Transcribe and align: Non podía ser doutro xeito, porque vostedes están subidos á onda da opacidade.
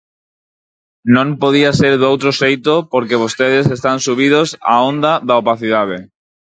Non 1.15 1.27
podía 1.41 1.71
ser 1.79 1.93
doutro 1.97 2.29
xeito, 2.41 2.73
porque 2.93 3.21
vostedes 3.23 3.65
están 3.77 3.97
subidos 4.07 4.47
á 4.73 4.75
onda 4.91 5.13
da 5.27 5.35
opacidade. 5.43 5.97